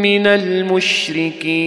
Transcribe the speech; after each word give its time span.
من 0.02 0.26
المشركين. 0.26 1.58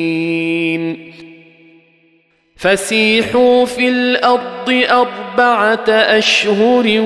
فسيحوا 2.62 3.66
في 3.66 3.90
الأرض 3.90 4.84
اربعه 4.90 5.90
اشهر 5.90 7.02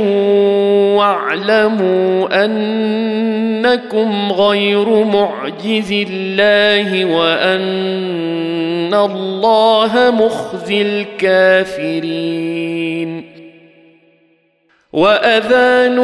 واعلموا 0.97 2.45
انكم 2.45 4.31
غير 4.31 5.03
معجز 5.03 5.91
الله 5.91 7.05
وان 7.05 8.93
الله 8.93 10.11
مخزي 10.11 10.81
الكافرين 11.21 12.35
واذان 14.93 15.99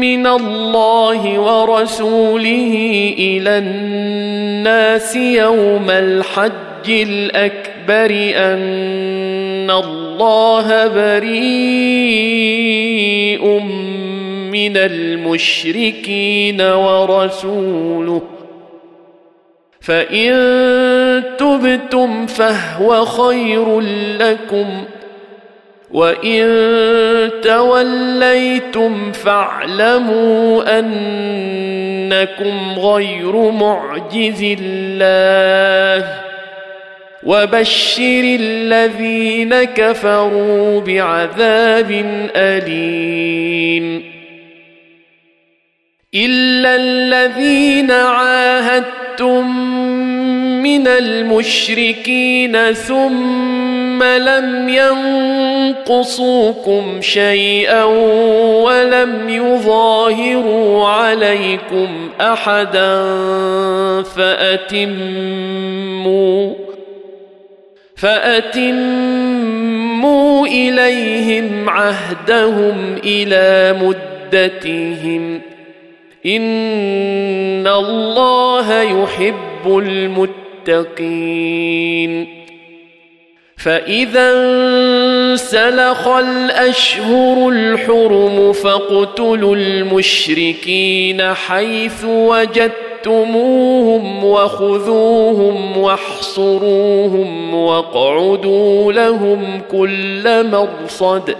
من 0.00 0.26
الله 0.26 1.38
ورسوله 1.38 2.74
إلى 3.18 3.58
الناس 3.58 5.16
يوم 5.16 5.90
الحج 5.90 6.90
الاكبر 6.90 7.67
ان 7.90 9.70
الله 9.70 10.86
بريء 10.86 11.38
من 14.52 14.76
المشركين 14.76 16.60
ورسوله. 16.60 18.22
فان 19.80 21.22
تبتم 21.38 22.26
فهو 22.26 23.04
خير 23.04 23.80
لكم 24.20 24.66
وان 25.90 27.30
توليتم 27.42 29.12
فاعلموا 29.12 30.78
انكم 30.78 32.78
غير 32.78 33.50
معجز 33.50 34.56
الله. 34.60 36.27
وبشر 37.22 38.22
الذين 38.40 39.64
كفروا 39.64 40.80
بعذاب 40.80 42.04
أليم. 42.36 44.18
إلا 46.14 46.76
الذين 46.76 47.90
عاهدتم 47.90 49.68
من 50.62 50.86
المشركين 50.86 52.72
ثم 52.72 54.02
لم 54.02 54.68
ينقصوكم 55.88 57.00
شيئا 57.00 57.84
ولم 58.64 59.28
يظاهروا 59.28 60.86
عليكم 60.86 62.10
أحدا 62.20 63.02
فأتموا 64.02 65.28
فأتموا 68.00 69.26
إليهم 70.46 71.68
عهدهم 71.68 72.96
إلى 73.04 73.76
مدتهم. 73.82 75.40
إن 76.26 77.66
الله 77.66 78.82
يحب 78.82 79.78
المتقين. 80.66 82.28
فإذا 83.56 84.32
انسلخ 84.32 86.08
الأشهر 86.08 87.48
الحرم 87.48 88.52
فاقتلوا 88.52 89.56
المشركين 89.56 91.34
حيث 91.34 92.04
وجدتموهم 93.06 94.24
وخذوهم 94.24 95.78
واحصروهم 95.78 97.54
واقعدوا 97.54 98.92
لهم 98.92 99.60
كل 99.70 100.46
مرصد 100.50 101.34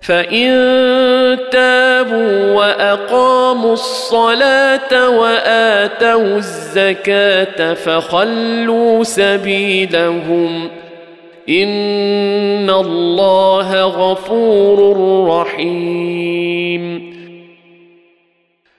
فان 0.00 1.38
تابوا 1.52 2.52
واقاموا 2.52 3.72
الصلاه 3.72 5.08
واتوا 5.10 6.36
الزكاه 6.36 7.74
فخلوا 7.74 9.04
سبيلهم 9.04 10.70
ان 11.48 12.70
الله 12.70 13.82
غفور 13.84 14.96
رحيم 15.28 17.05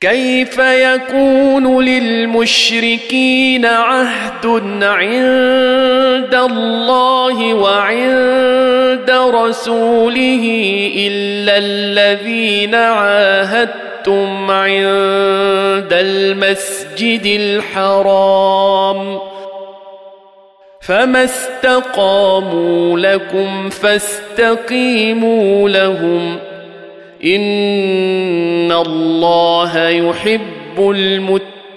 كيف 0.00 0.58
يكون 0.58 1.84
للمشركين 1.84 3.66
عهد 3.66 4.46
عند 4.82 6.34
الله 6.34 7.54
وعند 7.54 9.10
رسوله 9.10 10.44
إلا 10.96 11.58
الذين 11.58 12.74
عاهدتم 12.74 14.50
عند 14.50 15.92
المسجد 15.92 17.26
الحرام؟ 17.26 19.18
فما 20.80 21.24
استقاموا 21.24 22.98
لكم 22.98 23.70
فاستقيموا 23.70 25.68
لهم 25.68 26.38
ان 27.24 28.72
الله 28.72 29.88
يحب 29.88 30.78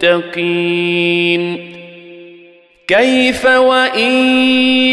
المتقين 0.02 0.82
كيف 2.88 3.46
وان 3.46 4.12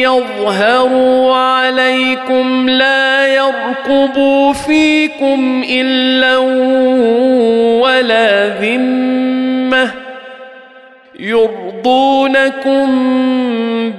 يظهروا 0.03 1.34
عليكم 1.34 2.69
لا 2.69 3.34
يرقبوا 3.34 4.53
فيكم 4.53 5.64
الا 5.70 6.38
ولا 7.82 8.48
ذمه 8.48 9.28
يرضونكم 11.19 12.89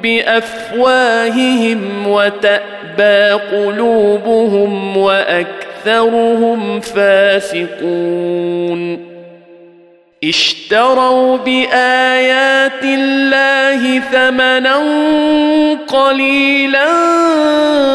بأفواههم 0.03 2.07
وتأبى 2.07 3.41
قلوبهم 3.51 4.97
وأكثر 4.97 5.69
اكثرهم 5.79 6.79
فاسقون. 6.79 7.99
اشتروا 10.23 11.37
بآيات 11.37 12.83
الله 12.83 13.99
ثمنا 13.99 14.77
قليلا 15.87 16.87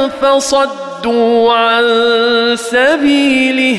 فصدوا 0.09 1.53
عن 1.53 1.85
سبيله 2.57 3.79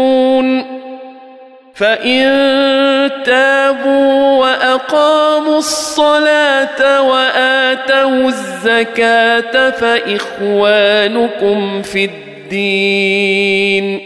فان 1.81 3.09
تابوا 3.25 4.39
واقاموا 4.39 5.57
الصلاه 5.57 7.01
واتوا 7.01 8.27
الزكاه 8.27 9.69
فاخوانكم 9.69 11.81
في 11.81 12.05
الدين 12.05 13.99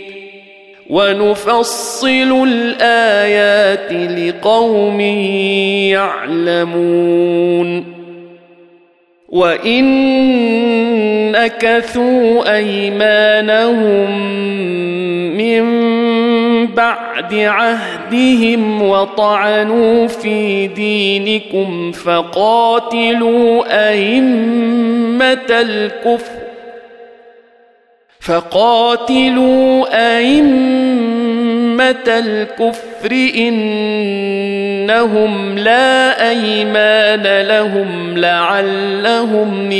ونفصل 0.90 2.48
الايات 2.48 3.92
لقوم 3.92 5.00
يعلمون 5.92 7.86
وان 9.30 9.86
نكثوا 11.32 12.56
ايمانهم 12.56 14.12
من 15.38 15.86
بعد 16.76 17.34
عهدهم 17.34 18.82
وطعنوا 18.82 20.08
في 20.08 20.68
دينكم 20.68 21.92
فقاتلوا 21.92 23.64
أئمة 23.90 25.50
الكفر 25.50 26.46
فقاتلوا 28.20 29.86
أئمة 30.18 31.86
الكفر 32.08 33.12
إنهم 33.38 35.06
لا 35.58 36.30
أيمان 36.30 37.42
لهم 37.48 38.18
لعلهم 38.18 39.72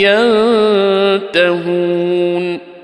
ينتهون 1.32 2.75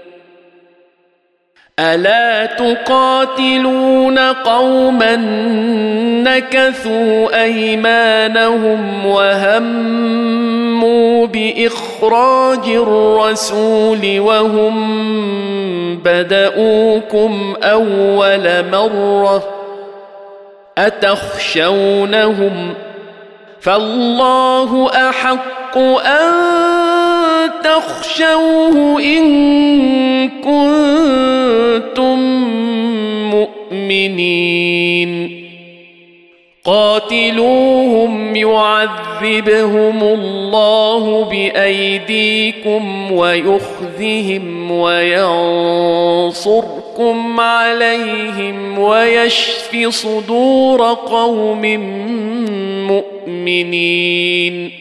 ألا 1.81 2.45
تقاتلون 2.45 4.19
قوما 4.19 5.16
نكثوا 6.24 7.44
أيمانهم 7.44 9.06
وهموا 9.06 10.42
بإخراج 11.28 12.68
الرسول 12.68 14.19
وهم 14.19 14.75
بدؤوكم 15.98 17.56
أول 17.63 18.66
مرة 18.72 19.44
أتخشونهم 20.78 22.74
فالله 23.62 24.89
أحق 25.10 25.78
أن 25.78 26.91
تخشوه 27.63 29.01
إن 29.01 29.24
كنتم 30.30 32.19
مؤمنين. 33.30 35.12
قاتلوهم 36.66 38.36
يعذبهم 38.36 40.04
الله 40.04 41.24
بأيديكم 41.25 43.12
ويخذهم 43.12 44.72
وينصركم 44.72 45.80
عليهم 47.39 48.80
ويشف 48.80 49.88
صدور 49.89 50.94
قوم 50.94 51.62
مؤمنين. 52.88 54.81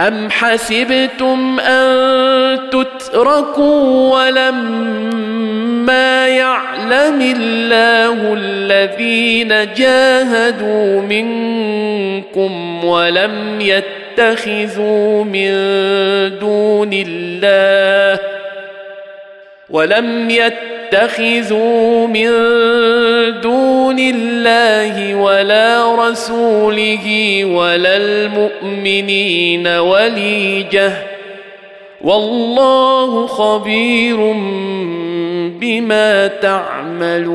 أم 0.00 0.30
حسبتم 0.30 1.60
أن 1.60 2.70
تتركوا 2.70 4.14
ولما 4.14 5.48
يعلم 6.28 7.20
الله 7.20 8.34
الذين 8.38 9.48
جاهدوا 9.74 11.00
منكم 11.02 12.84
ولم 12.84 13.60
يتخذوا 13.60 15.24
من 15.24 15.50
دون 16.38 16.90
الله 16.92 18.33
ولم 19.70 20.30
يتخذوا 20.30 22.06
من 22.06 22.30
دون 23.40 23.98
الله 23.98 25.14
ولا 25.14 25.94
رسوله 26.08 27.44
ولا 27.44 27.96
المؤمنين 27.96 29.66
وليجة. 29.66 30.92
والله 32.00 33.26
خبير 33.26 34.16
بما 35.60 36.26
تعملون. 36.26 37.34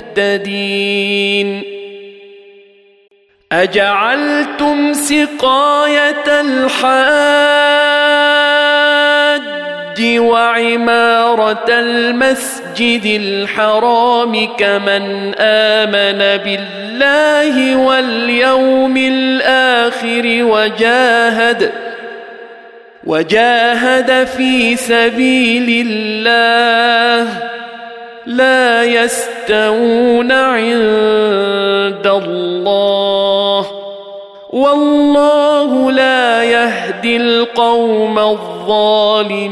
المهتدين 0.17 1.63
أجعلتم 3.51 4.93
سقاية 4.93 6.41
الحاج 6.41 7.81
وعمارة 10.17 11.65
المسجد 11.69 13.05
الحرام 13.05 14.47
كمن 14.57 15.33
آمن 15.37 16.37
بالله 16.43 17.75
واليوم 17.75 18.97
الآخر 18.97 20.43
وجاهد 20.43 21.71
وجاهد 23.03 24.27
في 24.27 24.75
سبيل 24.75 25.87
الله. 25.87 27.60
لا 28.31 28.83
يستوون 28.83 30.31
عند 30.31 32.07
الله 32.07 33.67
والله 34.49 35.91
لا 35.91 36.43
يهدي 36.43 37.17
القوم 37.17 38.19
الظالمين 38.19 39.51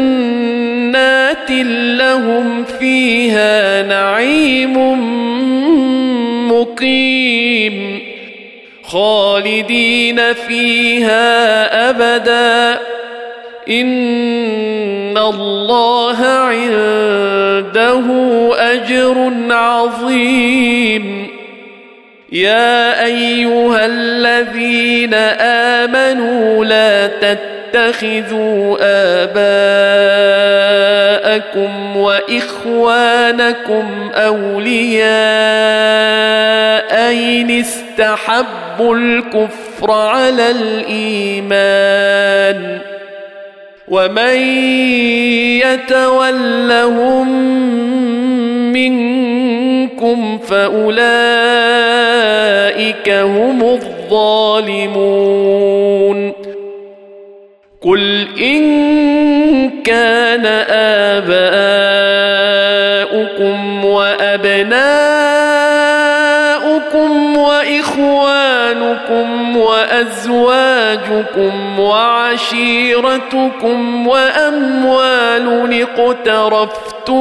لهم 1.98 2.64
فيها 2.64 3.82
نعيم 3.82 4.76
مقيم 6.52 7.98
خالدين 8.82 10.32
فيها 10.32 11.90
أبدا 11.90 12.78
ان 13.70 15.18
الله 15.18 16.16
عنده 16.26 18.04
اجر 18.58 19.32
عظيم. 19.50 21.28
يا 22.32 23.04
ايها 23.04 23.86
الذين 23.86 25.14
امنوا 25.14 26.64
لا 26.64 27.06
تتخذوا 27.06 28.76
اباءكم 31.28 31.96
واخوانكم 31.96 33.84
اولياء 34.14 35.08
ان 37.10 37.50
استحبوا 37.50 38.94
الكفر 38.94 39.90
على 39.90 40.50
الايمان 40.50 41.58
ومن 43.90 44.36
يتولهم 45.64 47.28
منكم 48.72 50.38
فأولئك 50.38 50.98
هم 53.08 53.62
الظالمون. 53.62 54.98
قل 57.82 58.26
إن 58.40 59.70
كان 59.84 60.46
آباؤكم 61.16 61.44
وأبناؤكم 63.84 65.27
واخوانكم 69.08 69.56
وأزواجكم 69.56 71.00
وعشيرتكم 71.80 73.36
وأموال 74.06 75.86
اقترفتموها 75.98 77.18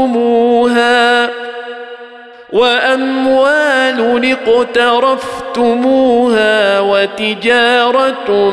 وأموال 2.54 4.38
اقترفتموها 4.48 5.60
وتجارة 6.80 8.52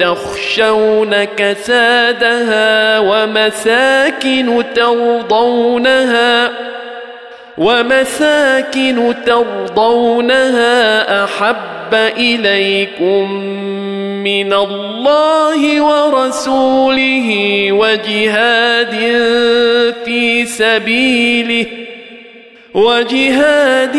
تخشون 0.00 1.24
كسادها 1.24 2.98
ومساكن 2.98 4.64
ترضونها 4.74 6.50
ومساكن 7.58 9.14
ترضونها 9.26 11.24
أحب 11.24 11.94
إليكم 11.94 13.30
من 14.24 14.52
الله 14.52 15.80
ورسوله 15.82 17.28
وجهاد 17.72 18.94
في 20.04 20.44
سبيله 20.46 21.66
وجهاد 22.74 23.96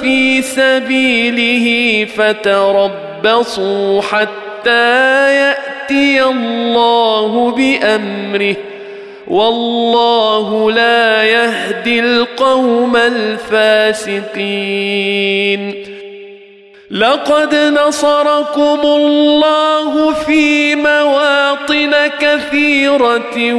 في 0.00 0.42
سبيله 0.42 2.04
فتربصوا 2.16 4.02
حتى 4.02 5.34
يأتي 5.34 6.22
الله 6.22 7.50
بأمره. 7.50 8.56
والله 9.28 10.70
لا 10.72 11.24
يهدي 11.24 12.00
القوم 12.00 12.96
الفاسقين. 12.96 14.28
لقد 16.90 17.54
نصركم 17.54 18.80
الله 18.84 20.12
في 20.12 20.74
مواطن 20.74 21.94
كثيرة 22.20 23.54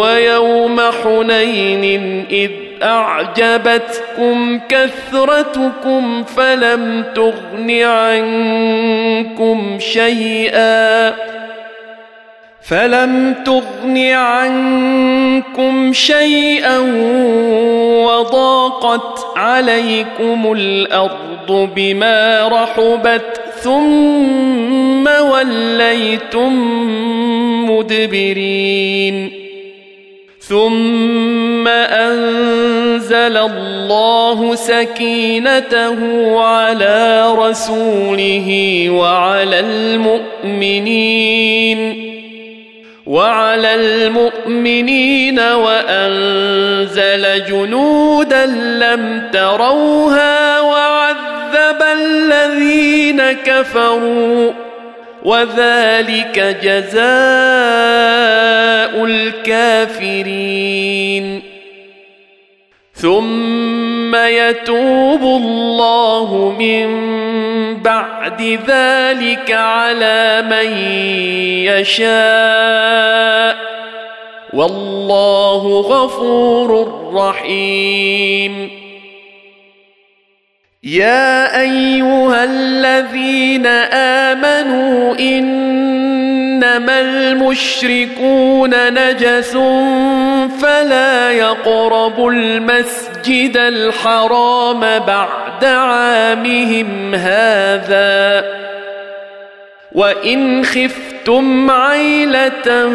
ويوم 0.00 0.80
حنين 0.80 2.24
إذ 2.30 2.50
أعجبتكم 2.82 4.60
كثرتكم 4.68 6.24
فلم 6.24 7.04
تغن 7.14 7.82
عنكم 7.82 9.78
شيئا. 9.78 11.14
فلم 12.68 13.34
تغن 13.46 13.98
عنكم 14.12 15.92
شيئا 15.92 16.78
وضاقت 18.04 19.26
عليكم 19.36 20.52
الأرض 20.52 21.70
بما 21.76 22.48
رحبت 22.48 23.40
ثم 23.60 25.08
وليتم 25.08 26.52
مدبرين 27.70 29.30
ثم 30.40 31.68
انزل 31.68 33.36
الله 33.36 34.54
سكينته 34.54 35.96
على 36.40 37.26
رسوله 37.38 38.86
وعلى 38.90 39.60
المؤمنين 39.60 41.28
وعلى 43.08 43.74
المؤمنين 43.74 45.38
وأنزل 45.40 47.24
جنودا 47.44 48.46
لم 48.46 49.28
تروها 49.32 50.60
وعذب 50.60 51.82
الذين 51.82 53.32
كفروا 53.32 54.52
وذلك 55.24 56.56
جزاء 56.62 57.04
الكافرين. 59.04 60.78
ثم 62.94 64.14
يتوب 64.14 65.22
الله 65.22 66.56
من 66.58 67.17
بعد 67.82 68.42
ذلك 68.68 69.52
على 69.52 70.44
من 70.50 70.72
يشاء 71.66 73.56
والله 74.52 75.80
غفور 75.80 76.98
رحيم. 77.14 78.70
يا 80.84 81.60
أيها 81.60 82.44
الذين 82.44 83.66
آمنوا 84.26 85.18
إنما 85.18 87.00
المشركون 87.00 88.70
نجس 88.94 89.52
فلا 90.62 91.32
يقربوا 91.32 92.32
المسجد 92.32 93.17
الحرام 93.56 94.80
بعد 94.80 95.64
عامهم 95.64 97.14
هذا. 97.14 98.44
وإن 99.92 100.64
خفتم 100.64 101.70
عيلة 101.70 102.90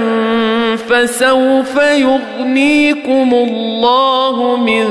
فسوف 0.75 1.75
يغنيكم 1.78 3.34
الله 3.34 4.58
من 4.58 4.88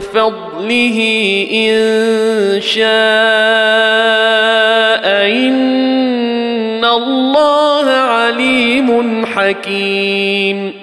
فضله 0.00 0.98
إن 1.52 2.60
شاء. 2.60 2.90
إن 5.26 6.84
الله 6.84 7.90
عليم 7.90 9.26
حكيم. 9.26 10.79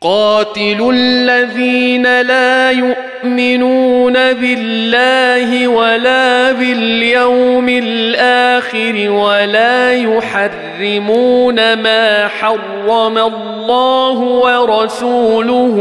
قاتلوا 0.00 0.92
الذين 0.92 2.20
لا 2.20 2.70
يؤمنون 2.70 4.12
بالله 4.12 5.68
ولا 5.68 6.52
باليوم 6.52 7.68
الآخر 7.68 9.10
ولا 9.10 9.92
يحرمون 9.92 11.72
ما 11.72 12.28
حرم 12.28 13.18
الله 13.18 14.18
ورسوله 14.18 15.76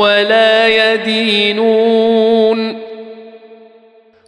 ولا 0.00 0.68
يدينون 0.92 2.78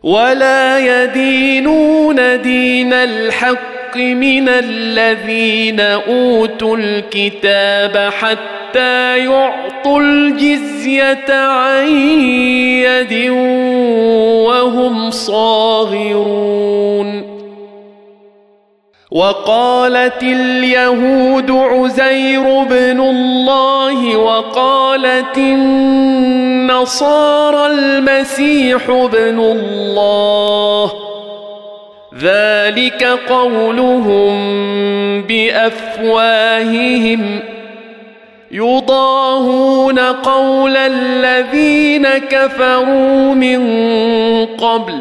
ولا 0.03 0.79
يدينون 0.79 2.43
دين 2.43 2.93
الحق 2.93 3.97
من 3.97 4.49
الذين 4.49 5.81
أوتوا 5.81 6.77
الكتاب 6.77 8.11
حتى 8.21 8.54
يعطوا 9.17 10.01
الجزية 10.01 11.35
عن 11.35 11.89
يد 11.89 13.31
وهم 14.47 15.11
صاغرون. 15.11 16.75
وقالت 19.11 20.23
اليهود 20.23 21.51
عزير 21.51 22.63
بن 22.63 23.01
الله 23.01 24.17
وقالت 24.17 25.39
النصارى 25.39 26.87
المسيح 27.67 28.87
بن 28.91 29.39
الله. 29.41 30.93
ذلك 32.21 33.05
قولهم 33.29 34.35
بأفواههم. 35.23 36.61
يضاهون 38.55 39.99
قول 39.99 40.77
الذين 40.77 42.09
كفروا 42.09 43.35
من 43.35 43.61
قبل 44.47 44.95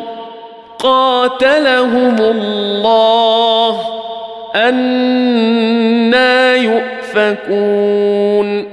قاتلهم 0.80 2.16
الله 2.20 3.80
أنا 4.56 6.56
يؤفكون 6.56 8.73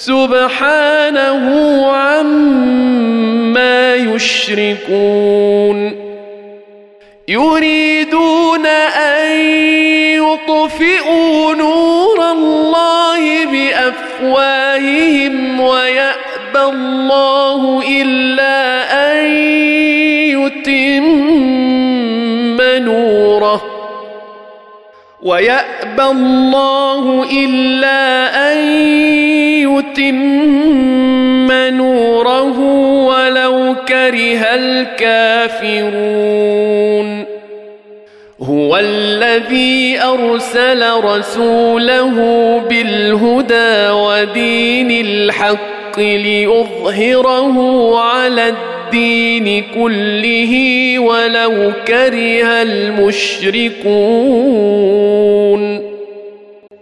سبحانه 0.00 1.44
عما 1.92 3.94
يشركون 3.94 5.78
يريدون 7.28 8.66
أن 8.66 9.40
يطفئوا 10.16 11.54
نور 11.54 12.30
الله 12.32 13.44
بأفواههم 13.46 15.34
ويأبى 15.60 16.62
الله 16.62 17.82
إلا 17.88 18.82
أن 19.12 19.26
يتم 20.40 21.06
نوره 22.60 23.62
ويأبى 25.22 26.02
الله 26.02 27.22
إلا 27.32 27.98
أن 28.52 28.58
يتم 29.80 31.52
نوره 31.76 32.58
ولو 33.06 33.74
كره 33.88 34.42
الكافرون. 34.54 35.90
هو 38.42 38.76
الذي 38.76 40.00
أرسل 40.02 40.82
رسوله 41.04 42.16
بالهدى 42.68 43.90
ودين 43.90 44.90
الحق 44.90 45.98
ليظهره 45.98 47.56
على 48.00 48.48
الدين 48.48 49.64
كله 49.74 50.52
ولو 50.98 51.72
كره 51.86 52.62
المشركون. 52.62 53.90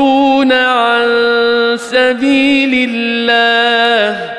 ويصدون 0.00 0.52
عن 0.52 1.06
سبيل 1.78 2.90
الله 2.90 4.30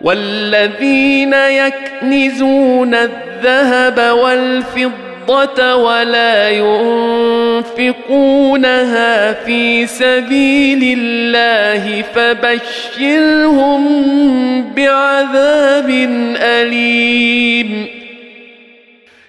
والذين 0.00 1.34
يكنزون 1.34 2.94
الذهب 2.94 4.16
والفضة 4.18 5.74
ولا 5.74 6.50
ينفقونها 7.70 9.32
في 9.32 9.86
سبيل 9.86 10.98
الله 10.98 12.02
فبشرهم 12.14 13.84
بعذاب 14.74 15.90
أليم 16.40 17.99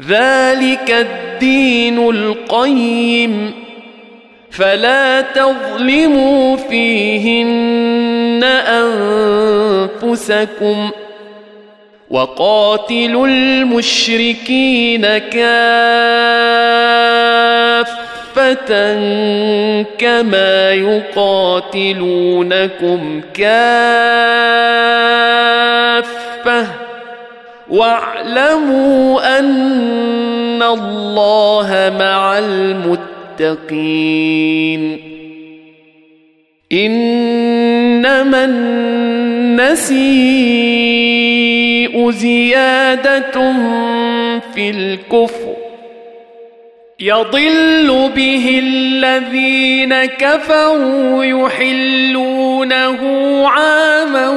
ذلك 0.00 0.90
الدين 0.90 1.98
القيم 1.98 3.54
فلا 4.50 5.20
تظلموا 5.20 6.56
فيهن 6.56 8.44
أنفسكم 10.02 10.90
وقاتلوا 12.10 13.26
المشركين 13.26 15.02
كافة 15.18 15.46
كما 19.98 20.72
يقاتلونكم 20.72 22.10
كافة 23.34 24.26
واعلموا 27.70 29.38
أن 29.38 30.62
الله 30.62 31.92
مع 31.98 32.38
المتقين. 32.38 33.46
إنما 36.72 38.44
النسيء 38.44 39.96
زيادة 42.10 43.52
في 44.54 44.70
الكفر. 44.70 45.56
يضل 47.00 48.10
به 48.16 48.60
الذين 48.62 50.04
كفروا 50.04 51.24
يحلونه 51.24 52.98
عاما 53.48 54.28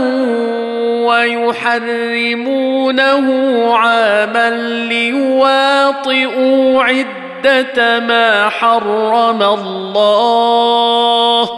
ويحرمونه 1.10 3.28
عاما 3.76 4.50
ليواطئوا 4.90 6.84
عدة 6.84 8.00
ما 8.00 8.50
حرم 8.50 9.44
الله. 9.44 11.50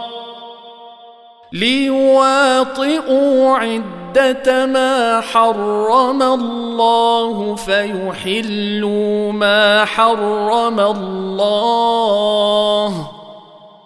ليواطئوا 1.52 3.56
عدة 3.56 4.66
ما 4.66 5.20
حرم 5.20 6.22
الله 6.22 7.54
فيحلوا 7.54 9.32
ما 9.32 9.84
حرم 9.84 10.80
الله. 10.80 12.42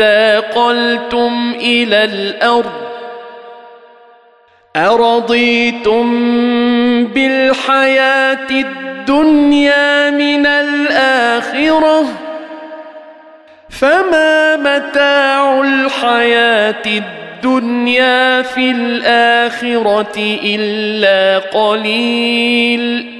اثاقلتم 0.00 1.54
إلى 1.60 2.04
الأرض؟ 2.04 2.90
أرضيتم 4.76 6.06
بالحياة 7.06 8.50
الدنيا 8.50 10.10
من 10.10 10.46
الآخرة؟ 10.46 12.04
فما 13.70 14.56
متاع 14.56 15.60
الحياة 15.60 16.82
الدنيا 16.86 18.42
في 18.42 18.70
الآخرة 18.70 20.38
إلا 20.44 21.38
قليل. 21.38 23.19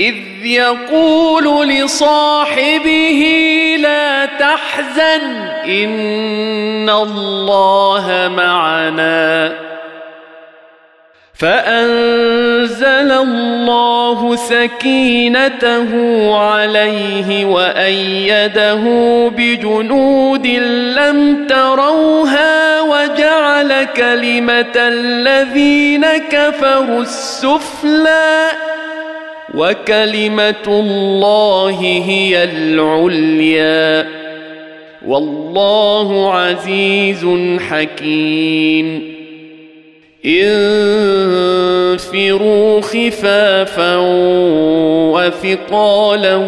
إذ 0.00 0.46
يقول 0.46 1.68
لصاحبه 1.68 3.20
لا 3.78 4.26
تحزن 4.26 5.22
إن 5.64 6.90
الله 6.90 8.32
معنا. 8.36 9.64
فأنزل 11.34 13.12
الله 13.12 14.36
سكينته 14.36 15.90
عليه 16.38 17.44
وأيده 17.44 18.82
بجنود 19.28 20.46
لم 20.96 21.46
تروها 21.46 22.80
وجعل 22.80 23.84
كلمة 23.84 24.72
الذين 24.76 26.06
كفروا 26.06 27.02
السفلى 27.02 28.50
وكلمة 29.56 30.66
الله 30.68 31.80
هي 32.06 32.44
العليا. 32.44 34.06
والله 35.06 36.34
عزيز 36.34 37.26
حكيم. 37.68 39.14
انفروا 40.26 40.40
خفافا 42.80 43.96
وثقالا 45.12 46.40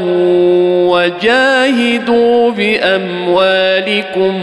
وجاهدوا 0.88 2.50
بأموالكم 2.50 4.34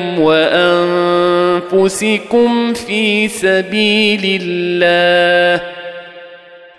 وأنفسكم 1.72 2.74
في 2.74 3.28
سبيل 3.28 4.42
الله. 4.44 5.73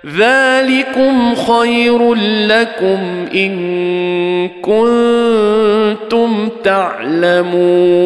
ذلكم 0.04 1.34
خير 1.34 2.14
لكم 2.48 3.26
ان 3.34 4.48
كنتم 4.62 6.48
تعلمون 6.64 8.04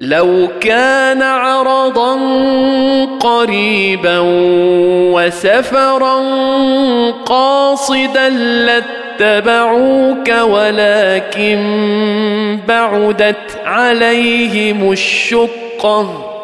لو 0.00 0.48
كان 0.60 1.22
عرضا 1.22 2.14
قريبا 3.20 4.18
وسفرا 5.12 6.22
قاصدا 7.26 8.28
لاتبعوك 9.18 10.28
ولكن 10.28 11.58
بعدت 12.68 13.58
عليهم 13.64 14.92
الشقه 14.92 16.35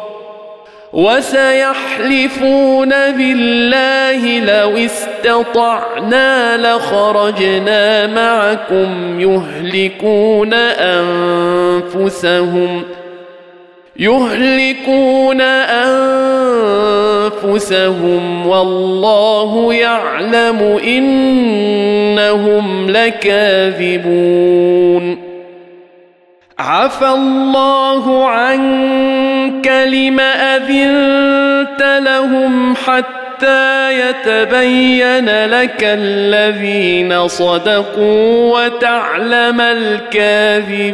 وسيحلفون 0.93 2.89
بالله 2.89 4.39
لو 4.39 4.77
استطعنا 4.77 6.57
لخرجنا 6.57 8.07
معكم 8.07 9.19
يهلكون 9.19 10.53
أنفسهم 11.93 12.83
يهلكون 13.97 15.41
أنفسهم 17.41 18.47
والله 18.47 19.73
يعلم 19.73 20.79
إنهم 20.87 22.89
لكاذبون. 22.89 24.43
عفى 26.59 27.07
الله 27.07 28.25
عنك 28.25 29.32
لم 29.67 30.19
أذنت 30.19 31.99
لهم 32.05 32.75
حتى 32.75 33.99
يتبين 33.99 35.45
لك 35.45 35.83
الذين 35.83 37.27
صدقوا 37.27 38.59
وتعلم 38.59 39.61
الكاذبين. 39.61 40.93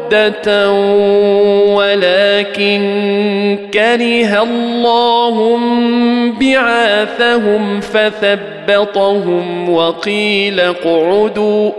عدة 0.13 0.71
ولكن 1.75 2.81
كره 3.73 4.43
الله 4.43 5.59
بعاثهم 6.39 7.79
فثبطهم 7.81 9.69
وقيل 9.69 10.59
اقعدوا 10.59 11.71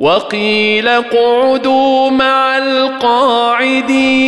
وقيل 0.00 0.88
اقعدوا 0.88 2.10
مع 2.10 2.58
القاعدين 2.58 4.18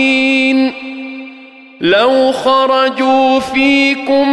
لو 1.80 2.32
خرجوا 2.32 3.40
فيكم 3.40 4.28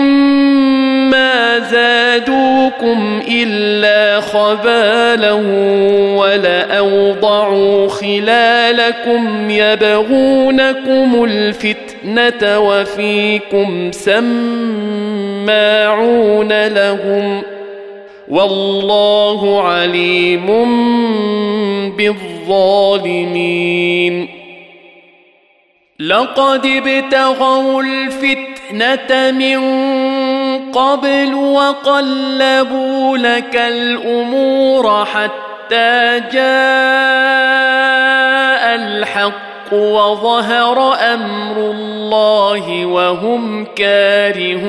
ما 1.09 1.59
زادوكم 1.59 3.21
إلا 3.29 4.21
خبالا 4.21 5.31
ولاوضعوا 6.17 7.87
خلالكم 7.89 9.49
يبغونكم 9.49 11.23
الفتنة 11.23 12.59
وفيكم 12.59 13.91
سماعون 13.91 14.27
لهم 16.67 17.41
والله 18.29 19.63
عليم 19.63 20.47
بالظالمين 21.97 23.57
لقد 25.99 26.65
ابتغوا 26.65 27.83
الفتنة 27.83 29.31
من 29.31 29.57
قبل 30.77 31.33
وقلبوا 31.33 33.17
لك 33.17 33.55
الأمور 33.55 35.05
حتى 35.05 36.21
جاء 36.33 36.37
الحق 38.75 39.73
وظهر 39.73 40.93
أمر 41.13 41.71
الله 41.71 42.85
وهم 42.85 43.65
كارهون. 43.65 44.67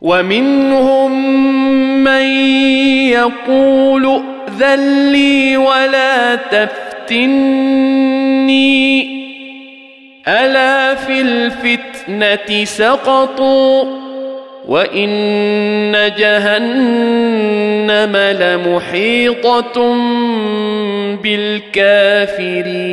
ومنهم 0.00 1.12
من 2.04 2.22
يقول 3.08 4.06
ائذن 4.06 5.12
لي 5.12 5.56
ولا 5.56 6.34
تفتني. 6.34 7.64
ألا 10.28 10.94
في 10.94 11.20
الفتنة 11.20 11.93
سقطوا 12.64 13.84
وإن 14.68 16.12
جهنم 16.18 18.16
لمحيطة 18.16 19.96
بالكافرين. 21.22 22.84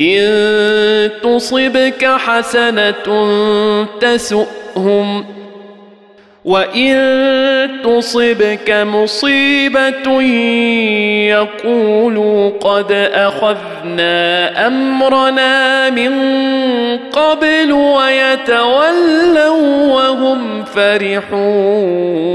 إن 0.00 1.10
تصبك 1.22 2.04
حسنة 2.04 3.36
تسؤهم 4.00 5.33
وان 6.44 7.82
تصبك 7.84 8.70
مصيبه 8.70 10.22
يقولوا 11.32 12.50
قد 12.60 12.92
اخذنا 13.12 14.66
امرنا 14.66 15.90
من 15.90 16.12
قبل 17.12 17.72
ويتولوا 17.72 19.54
وهم 19.92 20.64
فرحون 20.64 22.34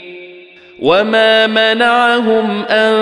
وما 0.81 1.47
منعهم 1.47 2.63
ان 2.69 2.95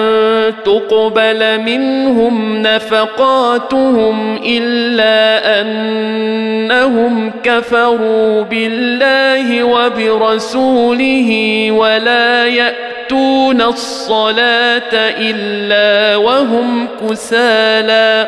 تقبل 0.65 1.60
منهم 1.60 2.62
نفقاتهم 2.62 4.39
الا 4.46 5.62
انهم 5.62 7.32
كفروا 7.44 8.44
بالله 8.44 9.63
وبرسوله 9.63 11.32
ولا 11.72 12.46
ياتون 12.48 13.62
الصلاه 13.62 14.94
الا 15.20 16.15
وهم 16.15 16.88
كسالى 17.10 18.28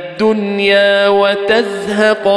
الدنيا 0.11 1.07
وتزهق 1.07 2.27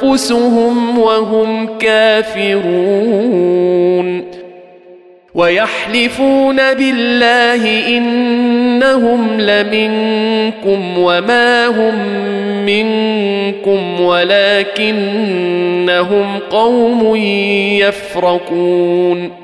أنفسهم 0.00 0.98
وهم 0.98 1.78
كافرون 1.78 3.44
ويحلفون 5.34 6.56
بالله 6.56 7.88
إنهم 7.98 9.40
لمنكم 9.40 10.98
وما 10.98 11.66
هم 11.66 11.94
منكم 12.66 14.00
ولكنهم 14.00 15.08
قوم 16.50 17.16
يفرقون 17.80 19.43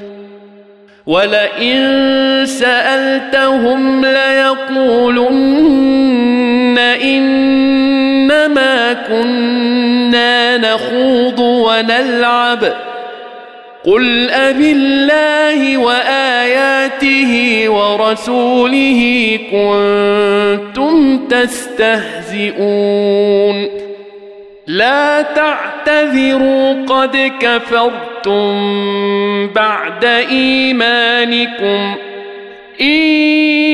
ولئن 1.11 1.77
سألتهم 2.45 4.05
ليقولن 4.05 5.31
إنما 7.03 8.93
كنا 8.93 10.57
نخوض 10.57 11.39
ونلعب. 11.39 12.73
قل 13.83 14.29
أبالله 14.29 15.77
وآياته 15.77 17.63
ورسوله 17.69 19.01
كنتم 19.51 21.27
تستهزئون. 21.27 22.57
لا 24.67 25.21
تعتذروا 25.21 26.85
قد 26.85 27.31
كفرتم 28.21 29.47
بعد 29.55 30.05
إيمانكم 30.05 31.95
إن 32.81 32.87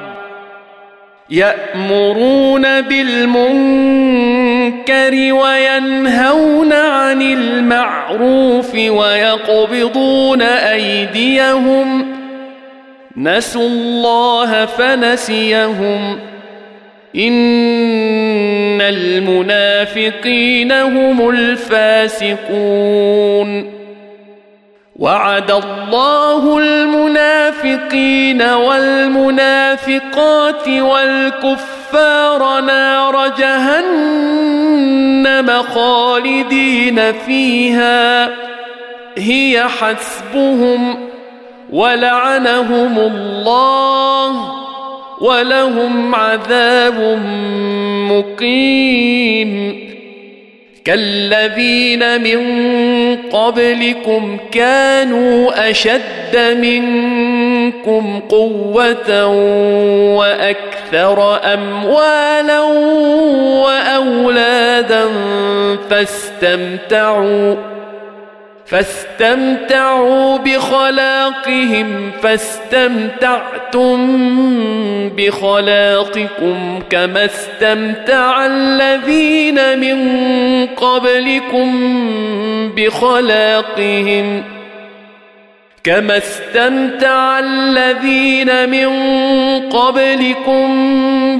يأمرون 1.29 2.81
بالمنكر 2.81 3.93
وينهون 5.33 6.73
عن 6.73 7.21
المعروف 7.21 8.75
ويقبضون 8.75 10.41
أيديهم 10.41 12.07
نسوا 13.17 13.67
الله 13.67 14.65
فنسيهم 14.65 16.19
المنافقين 18.91 20.71
هم 20.71 21.29
الفاسقون. 21.29 22.71
وعد 24.99 25.51
الله 25.51 26.57
المنافقين 26.57 28.41
والمنافقات 28.41 29.87
والكفار 30.67 32.59
نار 32.61 33.27
جهنم 33.39 34.41
خالدين 35.61 37.11
فيها. 37.13 38.29
هي 39.17 39.63
حسبهم 39.63 41.09
ولعنهم 41.73 42.99
الله. 42.99 44.70
ولهم 45.21 46.15
عذاب 46.15 47.19
مقيم. 48.11 49.81
كالذين 50.85 52.21
من 52.21 52.41
قبلكم 53.31 54.37
كانوا 54.51 55.69
أشد 55.69 56.57
منكم 56.61 58.19
قوة 58.29 59.25
وأكثر 60.17 61.39
أموالا 61.53 62.61
وأولادا 63.61 65.05
فاستمتعوا 65.89 67.55
فاستمتعوا 68.71 70.37
بخلاقهم 70.37 72.11
فاستمتعتم 72.23 73.99
بخلاقكم 75.09 76.79
كما 76.89 77.25
استمتع 77.25 78.45
الذين 78.45 79.79
من 79.79 79.97
قبلكم 80.65 81.69
بخلاقهم. 82.77 84.43
كما 85.83 86.17
استمتع 86.17 87.39
الذين 87.39 88.69
من 88.69 88.89
قبلكم 89.69 90.67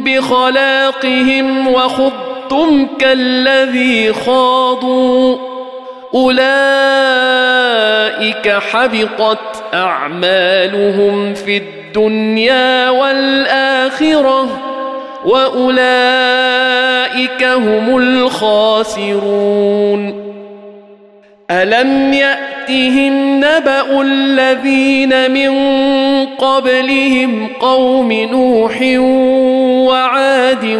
بخلاقهم 0.04 1.68
وخضتم 1.68 2.88
كالذي 3.00 4.14
خاضوا. 4.14 5.51
اولئك 6.14 6.42
حبطت 8.50 9.64
اعمالهم 9.74 11.34
في 11.34 11.58
الدنيا 11.58 12.90
والاخره 12.90 14.48
واولئك 15.26 15.84
هم 17.44 17.98
الخاسرون 17.98 19.52
الم 21.52 22.14
ياتهم 22.14 23.38
نبا 23.38 24.02
الذين 24.02 25.32
من 25.32 25.52
قبلهم 26.26 27.48
قوم 27.60 28.12
نوح 28.12 28.82
وعاد 29.90 30.80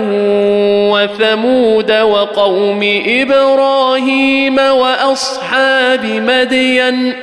وثمود 0.92 1.92
وقوم 1.92 3.02
إبراهيم 3.08 4.58
واصحاب 4.58 6.06
مدين 6.06 7.14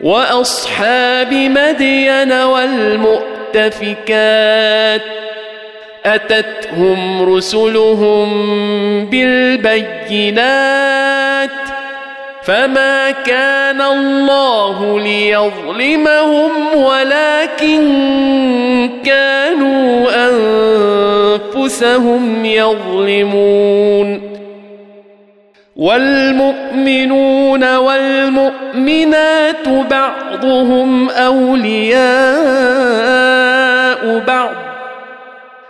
واصحاب 0.00 1.34
مدين 1.34 2.32
والمؤتفكات 2.32 3.58
اتتهم 6.06 7.22
رسلهم 7.34 8.28
بالبينات 9.06 10.38
فما 12.48 13.10
كان 13.10 13.82
الله 13.82 15.00
ليظلمهم 15.00 16.50
ولكن 16.76 17.82
كانوا 19.04 20.08
انفسهم 21.54 22.44
يظلمون 22.44 24.38
والمؤمنون 25.76 27.76
والمؤمنات 27.76 29.68
بعضهم 29.90 31.10
اولياء 31.10 31.98
بعض 34.26 34.67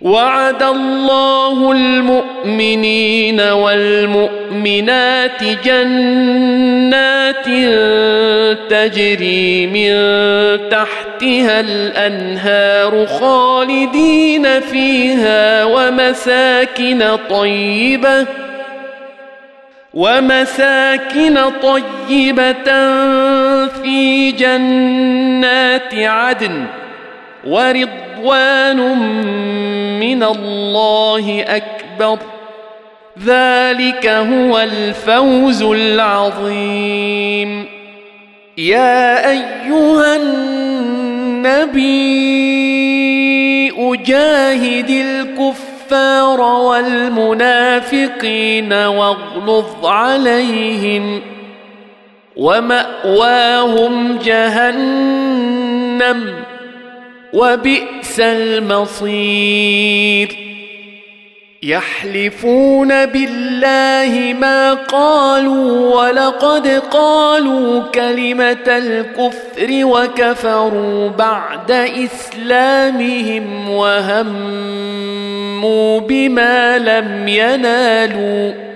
وعد 0.00 0.62
الله 0.62 1.72
المؤمنين 1.72 3.40
والمؤمنات 3.40 4.24
جنات 5.64 7.44
تجري 8.70 9.66
من 9.66 9.90
تحتها 10.70 11.60
الأنهار 11.60 13.06
خالدين 13.06 14.60
فيها 14.60 15.64
ومساكن 15.64 17.16
طيبة 17.30 18.26
ومساكن 19.94 21.38
طيبة 21.62 22.64
في 23.82 24.32
جنات 24.32 25.94
عدن 25.94 26.64
ورضوان 27.48 28.98
من 30.00 30.22
الله 30.22 31.44
أكبر. 31.48 32.18
ذلك 33.24 34.06
هو 34.06 34.58
الفوز 34.58 35.62
العظيم. 35.62 37.64
يا 38.58 39.30
أيها 39.30 40.16
النبي 40.16 41.86
أجاهد 43.78 44.90
الكفار 44.90 46.40
والمنافقين 46.40 47.12
واغلظ 48.72 49.86
عليهم 49.86 51.20
ومأواهم 52.36 54.18
جهنم. 54.24 56.34
وبئس 57.36 58.20
المصير. 58.20 60.36
يحلفون 61.62 63.06
بالله 63.06 64.34
ما 64.40 64.74
قالوا 64.74 66.02
ولقد 66.02 66.82
قالوا 66.90 67.82
كلمة 67.82 68.68
الكفر 68.68 69.68
وكفروا 69.70 71.08
بعد 71.08 71.70
إسلامهم 71.70 73.70
وهموا 73.70 76.00
بما 76.00 76.78
لم 76.78 77.28
ينالوا. 77.28 78.75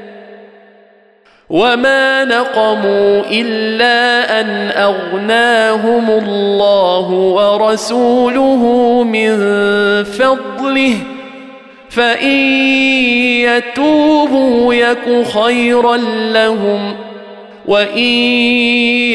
وما 1.51 2.24
نقموا 2.24 3.22
الا 3.30 4.40
ان 4.40 4.70
اغناهم 4.76 6.11
الله 6.11 7.11
ورسوله 7.11 8.62
من 9.03 9.34
فضله 10.05 10.94
فان 11.88 12.26
يتوبوا 13.42 14.74
يك 14.74 15.26
خيرا 15.26 15.96
لهم 16.32 16.96
وان 17.66 17.98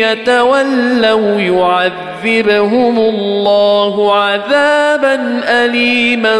يتولوا 0.03 1.39
يعذبهم 1.39 2.99
الله 2.99 4.15
عذابا 4.15 5.41
اليما 5.47 6.39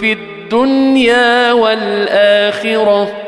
في 0.00 0.12
الدنيا 0.12 1.52
والاخره 1.52 3.27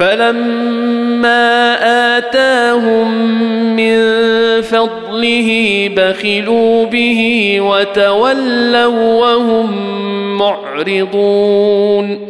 فلما 0.00 1.76
اتاهم 2.18 3.14
من 3.76 3.96
فضله 4.62 5.90
بخلوا 5.96 6.84
به 6.86 7.20
وتولوا 7.60 9.20
وهم 9.20 9.70
معرضون 10.38 12.29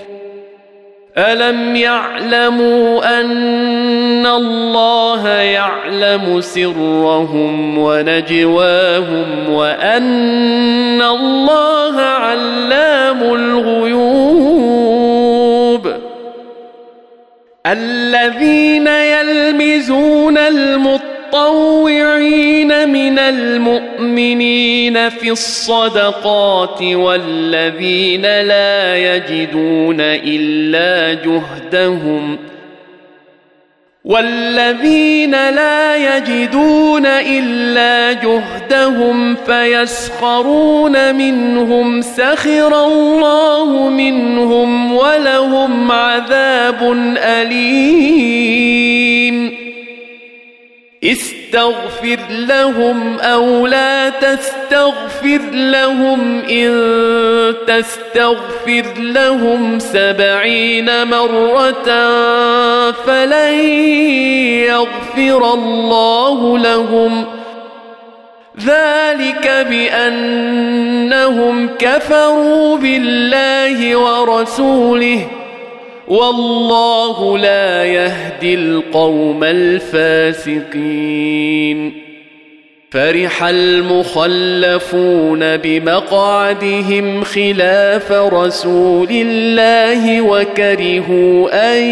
ألم 1.21 1.75
يعلموا 1.75 3.19
أن 3.21 4.25
الله 4.25 5.27
يعلم 5.29 6.41
سرهم 6.41 7.77
ونجواهم 7.77 9.49
وأن 9.49 11.01
الله 11.01 11.99
علام 12.01 13.21
الغيوب 13.23 14.71
الذين 17.67 18.87
يلمزون 18.87 20.37
المطلوب 20.37 21.10
المتطوعين 21.33 22.89
من 22.89 23.19
المؤمنين 23.19 25.09
في 25.09 25.31
الصدقات 25.31 26.81
والذين 26.81 28.21
لا 28.21 28.97
يجدون 28.97 29.97
إلا 30.01 31.13
جهدهم 31.23 32.37
والذين 34.05 35.31
لا 35.31 36.17
يجدون 36.17 37.05
إلا 37.05 38.13
جهدهم 38.13 39.35
فيسخرون 39.35 41.15
منهم 41.15 42.01
سخر 42.01 42.85
الله 42.85 43.89
منهم 43.89 44.93
ولهم 44.93 45.91
عذاب 45.91 46.91
أليم 47.17 48.81
استغفر 51.03 52.19
لهم 52.29 53.19
أو 53.19 53.67
لا 53.67 54.09
تستغفر 54.09 55.41
لهم 55.51 56.39
إن 56.39 56.71
تستغفر 57.67 58.85
لهم 58.97 59.79
سبعين 59.79 61.07
مرة 61.07 61.85
فلن 62.91 63.53
يغفر 64.69 65.53
الله 65.53 66.57
لهم. 66.57 67.25
ذلك 68.65 69.65
بأنهم 69.69 71.69
كفروا 71.79 72.77
بالله 72.77 73.95
ورسوله 73.95 75.27
والله 76.11 77.37
لا 77.37 77.85
يهدي 77.85 78.53
القوم 78.53 79.43
الفاسقين. 79.43 80.71
فرح 82.91 83.43
المخلفون 83.43 85.57
بمقعدهم 85.57 87.23
خلاف 87.23 88.11
رسول 88.11 89.07
الله 89.11 90.21
وكرهوا 90.21 91.73
أن 91.73 91.83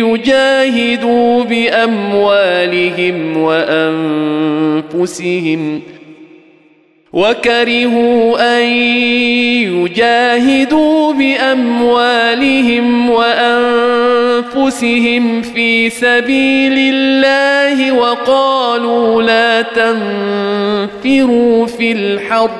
يجاهدوا 0.00 1.44
بأموالهم 1.44 3.36
وأنفسهم. 4.96 5.82
وكرهوا 7.12 8.58
أن 8.58 8.64
يجاهدوا 9.74 11.12
بأموالهم 11.12 13.10
وأنفسهم 13.10 14.62
في 15.42 15.90
سبيل 15.90 16.94
الله 16.94 17.92
وقالوا 17.92 19.22
لا 19.22 19.62
تنفروا 19.62 21.66
في 21.66 21.92
الحر 21.92 22.50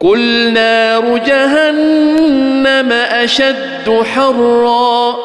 قل 0.00 0.52
نار 0.52 1.18
جهنم 1.18 2.92
أشد 2.92 4.02
حرا. 4.14 5.16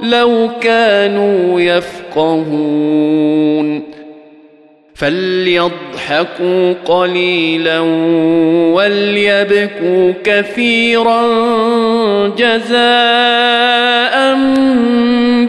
لو 0.00 0.50
كانوا 0.60 1.60
يفقهون. 1.60 3.22
فليضحكوا 5.02 6.74
قليلا 6.84 7.80
وليبكوا 8.74 10.12
كثيرا 10.24 11.22
جزاء 12.38 14.34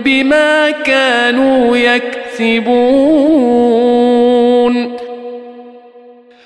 بما 0.05 0.71
كانوا 0.71 1.77
يكسبون. 1.77 3.23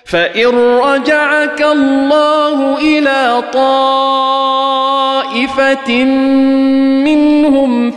فإن 0.05 0.47
رجعك 0.79 1.61
الله 1.61 2.77
إلى 2.77 3.43
طائفة 3.53 4.83
منهم 7.03 7.91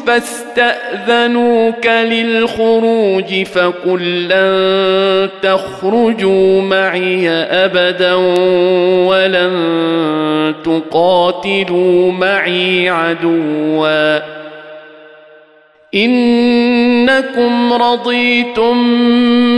فاستاذنوك 0.56 1.86
للخروج 1.86 3.42
فقل 3.42 4.28
لن 4.28 5.28
تخرجوا 5.42 6.62
معي 6.62 7.30
أبدا 7.30 8.14
ولن 9.08 9.54
تقاتلوا 10.64 12.12
معي 12.12 12.88
عدوا. 12.88 14.18
إنكم 15.94 17.72
رضيتم 17.72 18.74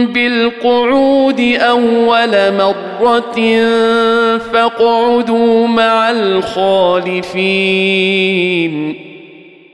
بالقعود 0.06 1.40
أول 1.60 2.52
مرة 2.52 3.40
فاقعدوا 4.52 5.66
مع 5.66 6.10
الخالفين. 6.10 7.12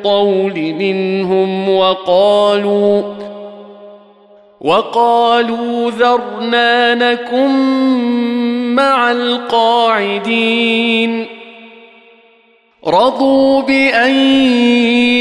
الطول 0.00 0.56
منهم 0.56 1.68
وقالوا 1.76 3.02
وقالوا 4.60 5.90
ذرنا 5.90 6.94
نكن 6.94 7.50
مع 8.74 9.10
القاعدين. 9.10 10.60
رضوا 12.86 13.62
بأن 13.62 14.14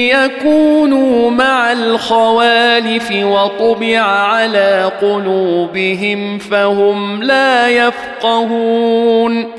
يكونوا 0.09 1.29
مع 1.31 1.71
الخوالف 1.71 3.11
وطبع 3.11 3.99
على 3.99 4.91
قلوبهم 5.01 6.37
فهم 6.37 7.23
لا 7.23 7.69
يفقهون. 7.69 9.58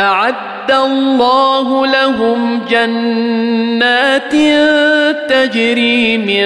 أعد 0.00 0.70
الله 0.70 1.86
لهم 1.86 2.60
جنات 2.70 4.32
تجري 5.30 6.18
من 6.18 6.42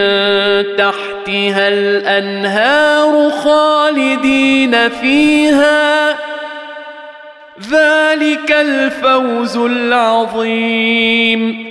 تحتها 0.76 1.68
الأنهار 1.68 3.30
خالدين 3.30 4.88
فيها. 4.88 6.10
ذلك 7.70 8.52
الفوز 8.52 9.56
العظيم. 9.56 11.66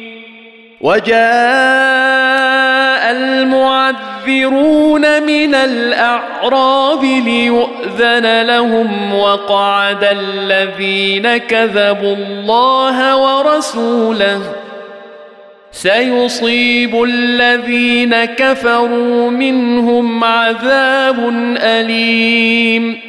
وجاء 0.81 1.23
المعذرون 3.11 5.23
من 5.23 5.55
الأعراب 5.55 7.03
ليؤذن 8.00 8.41
لهم 8.41 9.14
وقعد 9.14 10.04
الذين 10.04 11.38
كذبوا 11.38 12.16
الله 12.16 13.18
ورسوله. 13.18 14.41
سيصيب 15.72 17.04
الذين 17.04 18.26
كفروا 18.26 19.30
منهم 19.30 20.24
عذاب 20.24 21.30
أليم. 21.58 23.02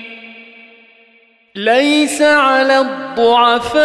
ليس 1.57 2.23
على 2.23 2.79
الضعفاء 2.79 3.85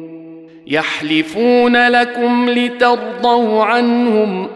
يحلفون 0.71 1.87
لكم 1.87 2.49
لترضوا 2.49 3.63
عنهم 3.63 4.47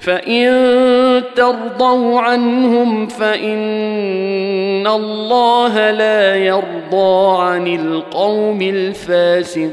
فإن 0.00 1.22
ترضوا 1.36 2.20
عنهم 2.20 3.06
فإن 3.06 4.86
الله 4.86 5.90
لا 5.90 6.36
يرضى 6.36 7.42
عن 7.42 7.66
القوم 7.66 8.62
الفاسقين. 8.62 9.72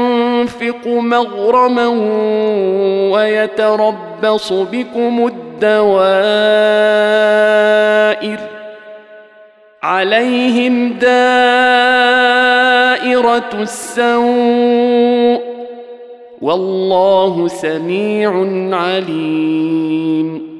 مغرما 0.87 1.87
ويتربص 3.13 4.53
بكم 4.53 5.27
الدوائر 5.27 6.21
عليهم 9.83 10.93
دائرة 10.93 12.21
السوء 13.53 15.41
والله 16.41 17.47
سميع 17.47 18.31
عليم 18.77 20.51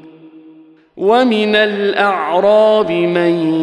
ومن 0.98 1.56
الأعراب 1.56 2.92
من 2.92 3.54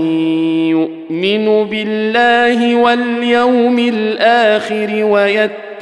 يؤمن 0.71 1.65
بالله 1.65 2.77
واليوم 2.77 3.79
الآخر 3.79 5.05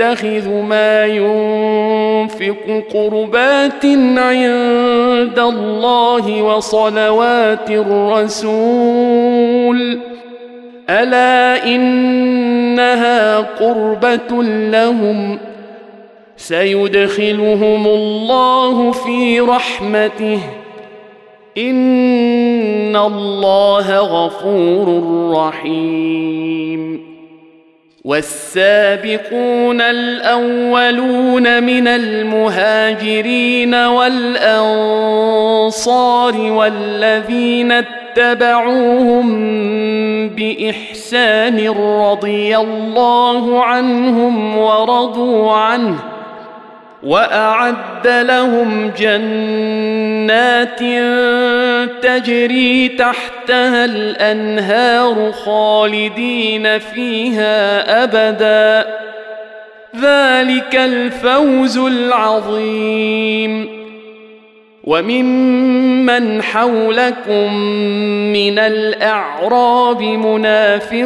ويتخذ 0.01 0.49
ما 0.49 1.05
ينفق 1.05 2.85
قربات 2.93 3.85
عند 4.17 5.39
الله 5.39 6.43
وصلوات 6.43 7.71
الرسول. 7.71 9.19
ألا 10.91 11.67
إنها 11.67 13.39
قربة 13.41 14.43
لهم؟ 14.43 15.39
سيدخلهم 16.37 17.87
الله 17.87 18.93
في 18.93 19.41
رحمته. 19.41 20.41
إن 21.59 22.97
الله 22.97 23.99
غفور 23.99 25.03
رحيم. 25.37 27.06
والسابقون 28.07 29.81
الأولون 29.81 31.63
من 31.63 31.89
المهاجرين 31.89 33.75
والأنصار 33.75 34.91
والذين 36.53 37.73
اتبعوهم 37.73 39.27
بإحسان 40.29 41.69
رضي 41.69 42.57
الله 42.57 43.65
عنهم 43.65 44.59
ورضوا 44.59 45.53
عنه 45.53 46.16
وأعد 47.03 48.07
لهم 48.07 48.93
جنات 48.99 50.81
تجري 52.03 52.89
تحتها 52.89 53.85
الأنهار 53.85 55.33
خالدين 55.33 56.79
فيها 56.79 58.05
أبدا. 58.05 58.87
ذلك 59.97 60.77
الفوز 60.77 61.79
العظيم. 61.79 63.69
وممن 64.85 66.43
حولكم 66.43 67.55
من 68.33 68.59
الأعراب 68.59 70.03
منافقون. 70.03 70.97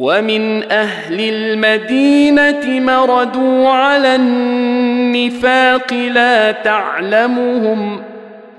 ومن 0.00 0.62
أهل 0.62 1.20
المدينة 1.20 2.80
مردوا 2.80 3.68
على 3.68 4.14
النفاق 4.14 5.92
لا 5.92 6.52
تعلمهم 6.52 8.02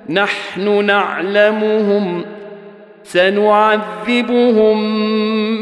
نحن 0.10 0.86
نعلمهم 0.86 2.26
سنعذبهم 3.04 4.78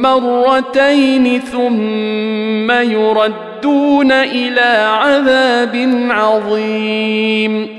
مرتين 0.01 1.39
ثم 1.39 2.71
يردون 2.71 4.11
إلى 4.11 4.87
عذاب 5.01 5.89
عظيم. 6.09 7.78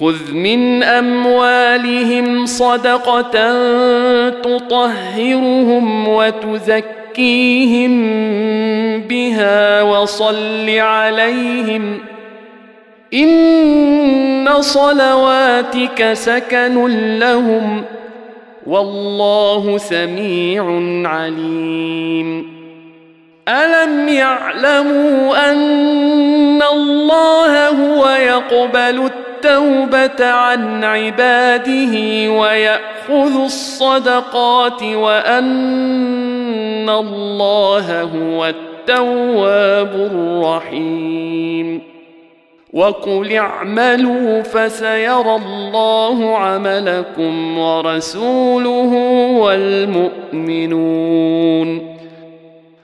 خذ 0.00 0.32
من 0.32 0.82
اموالهم 0.82 2.46
صدقه 2.46 3.30
تطهرهم 4.30 6.08
وتزكيهم 6.08 7.92
بها 9.00 9.82
وصل 9.82 10.70
عليهم 10.70 11.98
ان 13.14 14.48
صلواتك 14.60 16.12
سكن 16.12 16.86
لهم 17.18 17.84
والله 18.66 19.78
سميع 19.78 20.64
عليم 21.10 22.56
الم 23.48 24.08
يعلموا 24.08 25.50
ان 25.50 26.62
الله 26.62 27.68
هو 27.68 28.08
يقبل 28.08 29.10
التوبة 29.36 30.30
عن 30.30 30.84
عباده 30.84 31.94
ويأخذ 32.32 33.44
الصدقات 33.44 34.82
وأن 34.82 36.90
الله 36.90 38.02
هو 38.02 38.46
التواب 38.46 40.10
الرحيم. 40.12 41.82
وقل 42.72 43.32
اعملوا 43.32 44.42
فسيرى 44.42 45.36
الله 45.36 46.36
عملكم 46.36 47.58
ورسوله 47.58 48.92
والمؤمنون. 49.40 51.95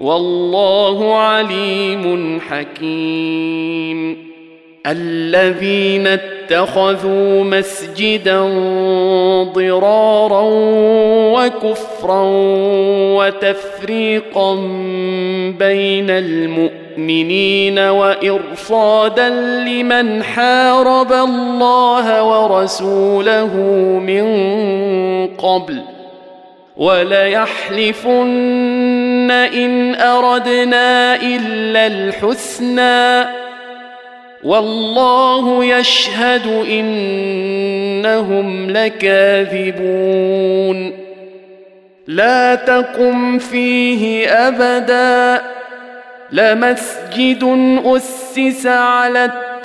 والله 0.00 1.14
عليم 1.14 2.40
حكيم. 2.40 4.26
الذين 4.86 6.06
اتخذوا 6.06 7.44
مسجدا 7.44 8.40
ضرارا 9.42 10.42
وكفرا 11.36 12.22
وتفريقا 13.16 14.54
بين 15.58 16.10
المؤمنين 16.10 17.78
وإرصادا 17.78 19.28
لمن 19.68 20.22
حارب 20.22 21.12
الله 21.12 22.24
ورسوله 22.24 23.54
من 24.06 24.26
قبل 25.26 25.95
وليحلفن 26.76 28.16
إن 29.30 29.94
أردنا 29.94 31.16
إلا 31.16 31.86
الحسنى. 31.86 33.24
والله 34.44 35.64
يشهد 35.64 36.46
إنهم 36.70 38.70
لكاذبون. 38.70 40.92
لا 42.06 42.54
تقم 42.54 43.38
فيه 43.38 44.28
أبدا. 44.28 45.42
لمسجد 46.32 47.44
أسس 47.84 48.66
على 48.66 49.24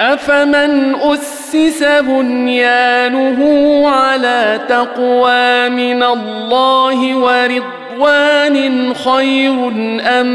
أفمن 0.00 0.94
أسس 0.94 1.84
بنيانه 1.84 3.38
على 3.88 4.60
تقوى 4.68 5.68
من 5.68 6.02
الله 6.02 7.16
ورضوان 7.16 8.94
خير 8.94 9.68
أم 10.20 10.26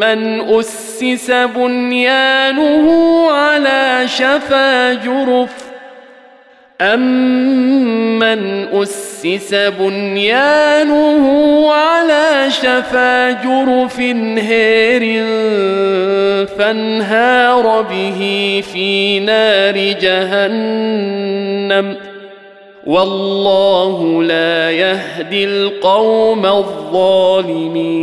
من 0.00 0.50
أسس 0.58 1.30
بنيانه 1.30 2.86
على 3.30 4.02
شفا 4.06 4.94
جرف 4.94 5.71
أمن 6.80 8.68
أسس 8.72 9.54
بنيانه 9.54 11.26
على 11.72 12.50
شفا 12.50 13.30
جرف 13.30 14.00
هير 14.38 15.26
فانهار 16.46 17.82
به 17.82 18.62
في 18.72 19.20
نار 19.20 19.76
جهنم 20.00 21.32
والله 22.86 24.22
لا 24.22 24.70
يهدي 24.70 25.44
القوم 25.44 26.46
الظالمين 26.46 28.02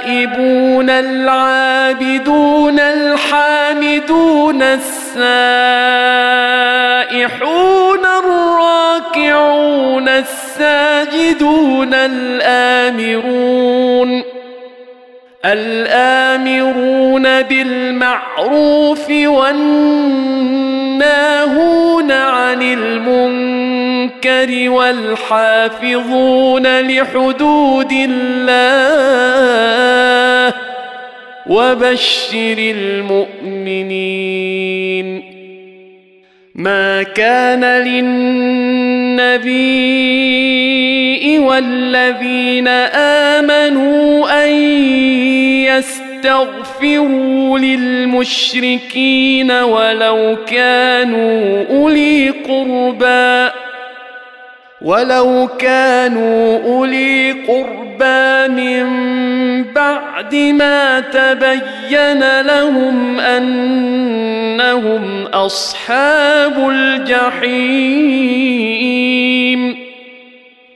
التائبون 0.00 0.90
العابدون 0.90 2.80
الحامدون 2.80 4.62
السائحون 4.62 5.20
الراكعون 8.24 10.08
الساجدون 10.08 11.94
الآمرون 11.94 13.40
الآمرون 15.44 17.22
بالمعروف 17.42 19.10
والناهون 19.10 20.20
عن 22.12 22.62
المنكر 22.62 23.59
والحافظون 24.68 26.80
لحدود 26.80 27.92
الله 27.92 29.10
وبشر 31.46 32.58
المؤمنين. 32.58 33.80
ما 36.54 37.02
كان 37.02 37.64
للنبي 37.64 38.20
والذين 41.38 42.68
آمنوا 43.38 44.44
أن 44.44 44.50
يستغفروا 46.24 47.58
للمشركين 47.58 49.50
ولو 49.50 50.36
كانوا 50.46 51.64
أولي 51.70 52.30
قربى. 52.30 53.50
ولو 54.82 55.48
كانوا 55.58 56.64
أولي 56.64 57.32
قربى 57.32 58.48
من 58.48 58.84
بعد 59.72 60.34
ما 60.34 61.00
تبين 61.00 62.40
لهم 62.40 63.20
أنهم 63.20 64.72
أصحاب 65.26 66.70
الجحيم. 66.70 68.10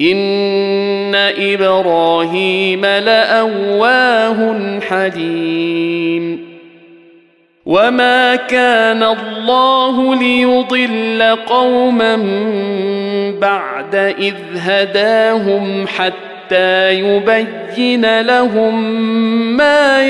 ان 0.00 1.14
إبراهيم 1.14 2.86
لاواه 2.86 4.58
حليم 4.80 6.56
وما 7.66 8.36
كان 8.36 9.02
الله 9.02 10.14
ليضل 10.14 11.36
قوما 11.46 12.16
بعد 13.40 13.94
اذ 13.94 14.34
هداهم 14.56 15.86
حتى 15.86 16.92
يبين 16.92 18.20
لهم 18.20 18.92
ما 19.56 20.02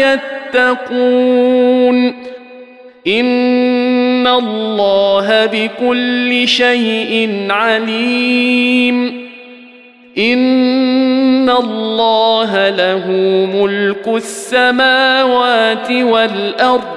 يتقون 0.52 2.14
ان 3.06 4.26
الله 4.26 5.46
بكل 5.46 6.48
شيء 6.48 7.46
عليم 7.50 9.25
ان 10.18 11.50
الله 11.50 12.68
له 12.68 13.10
ملك 13.54 14.08
السماوات 14.08 15.90
والارض 15.90 16.96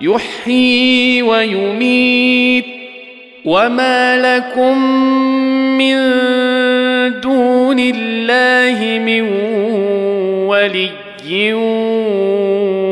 يحيي 0.00 1.22
ويميت. 1.22 2.64
وما 3.44 4.36
لكم 4.36 4.78
من 5.78 5.96
دون 7.20 7.78
الله 7.78 8.98
من 8.98 9.22
ولي 10.46 10.90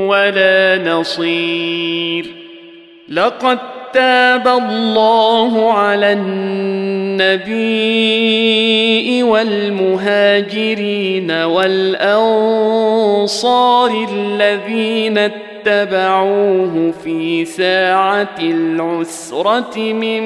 ولا 0.08 0.80
نصير. 0.84 2.26
لقد 3.08 3.58
تاب 3.94 4.48
الله 4.48 5.72
على 5.72 6.12
النبي 6.12 7.62
والمهاجرين 9.22 11.30
والانصار 11.30 12.46
الذين 14.12 15.18
اتبعوه 15.18 16.92
في 17.04 17.44
ساعه 17.44 18.36
العسره 18.40 19.78
من 19.78 20.24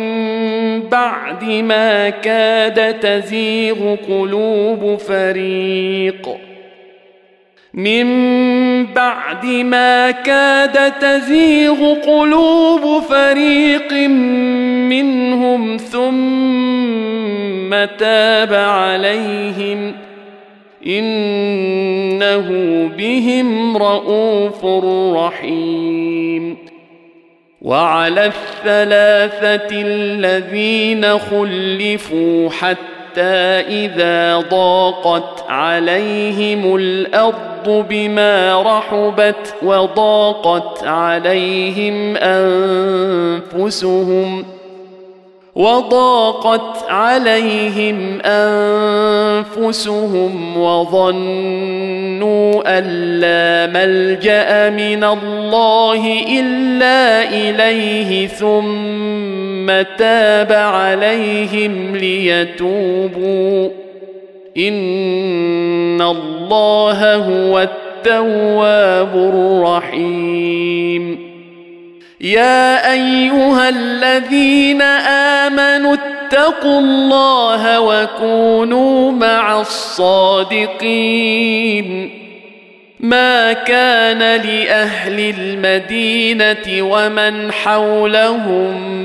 بعد 0.82 1.44
ما 1.44 2.10
كاد 2.10 3.00
تزيغ 3.00 3.96
قلوب 4.08 4.98
فريق 4.98 6.47
من 7.74 8.06
بعد 8.86 9.46
ما 9.46 10.10
كاد 10.10 10.92
تزيغ 10.92 11.94
قلوب 11.94 13.02
فريق 13.02 13.92
منهم 14.88 15.76
ثم 15.76 17.70
تاب 17.98 18.54
عليهم 18.54 19.94
انه 20.86 22.48
بهم 22.98 23.76
رءوف 23.76 24.64
رحيم 25.16 26.56
وعلى 27.62 28.26
الثلاثه 28.26 29.68
الذين 29.72 31.18
خلفوا 31.18 32.50
حتى 32.50 32.97
إذا 33.68 34.44
ضاقت 34.50 35.44
عليهم 35.48 36.76
الأرض 36.76 37.86
بما 37.88 38.62
رحبت 38.62 39.54
وضاقت 39.62 40.84
عليهم 40.84 42.16
أنفسهم 43.56 44.44
وضاقت 45.54 46.90
عليهم 46.90 48.20
أنفسهم 49.60 50.56
وظنوا 50.60 51.58
أن 52.78 52.84
لا 53.20 53.66
ملجأ 53.66 54.70
من 54.70 55.04
الله 55.04 56.22
إلا 56.40 57.30
إليه 57.30 58.26
ثم 58.26 59.57
تاب 59.98 60.52
عليهم 60.52 61.96
ليتوبوا 61.96 63.70
ان 64.58 66.02
الله 66.02 67.14
هو 67.14 67.58
التواب 67.58 69.14
الرحيم 69.14 71.18
يا 72.20 72.92
ايها 72.92 73.68
الذين 73.68 74.82
امنوا 75.42 75.94
اتقوا 75.94 76.80
الله 76.80 77.80
وكونوا 77.80 79.12
مع 79.12 79.60
الصادقين 79.60 81.38
ما 83.00 83.52
كان 83.52 84.18
لاهل 84.18 85.34
المدينة 85.38 86.82
ومن 86.82 87.52
حولهم 87.52 88.98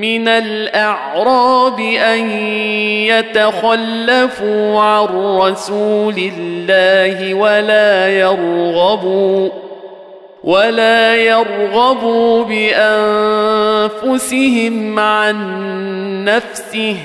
من 0.00 0.28
الأعراب 0.28 1.80
أن 1.80 2.30
يتخلفوا 3.10 4.80
عن 4.80 5.04
رسول 5.38 6.14
الله 6.18 7.34
ولا 7.34 8.08
يرغبوا 8.08 9.50
ولا 10.44 11.16
يرغبوا 11.16 12.44
بأنفسهم 14.04 14.98
عن 14.98 16.24
نفسه. 16.24 16.96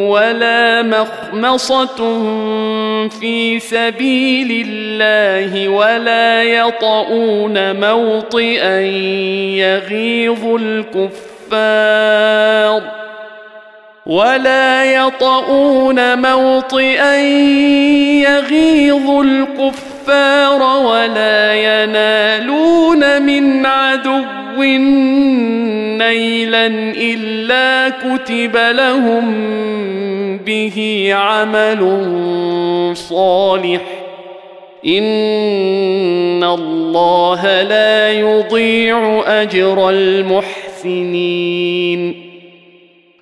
ولا 0.09 0.81
مخمصة 0.81 2.19
في 3.09 3.59
سبيل 3.59 4.67
الله 4.67 5.69
ولا 5.69 6.43
يطؤون 6.43 7.79
موطئا 7.79 8.79
يغيظ 9.61 10.45
الكفار 11.59 12.81
ولا 14.05 14.93
يطؤون 14.93 16.21
موطئا 16.21 17.15
يغيظ 18.25 19.09
الكفار 19.09 19.88
ولا 20.61 21.53
ينالون 21.53 23.21
من 23.21 23.65
عدو 23.65 24.63
نيلا 25.97 26.67
إلا 26.95 27.89
كتب 27.89 28.57
لهم 28.57 29.25
به 30.37 31.09
عمل 31.13 31.81
صالح. 32.95 33.81
إن 34.85 36.43
الله 36.43 37.61
لا 37.61 38.11
يضيع 38.11 39.23
أجر 39.27 39.89
المحسنين. 39.89 40.69
سنين 40.83 42.29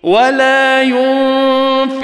ولا 0.03 0.81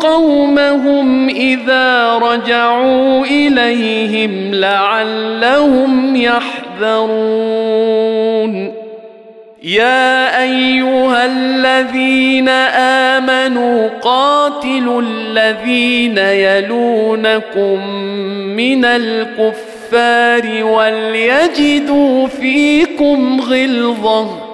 قومهم 0.00 1.28
إذا 1.28 2.14
رجعوا 2.14 3.24
إليهم 3.24 4.54
لعلهم 4.54 6.16
يحذرون. 6.16 7.26
يا 9.62 10.42
أيها 10.42 11.26
الذين 11.26 12.48
آمنوا 13.18 13.88
قاتلوا 14.02 15.02
الذين 15.02 16.18
يلونكم 16.18 17.86
من 18.56 18.84
الكفار 18.84 20.64
وليجدوا 20.64 22.26
فيكم 22.26 23.40
غلظة. 23.40 24.45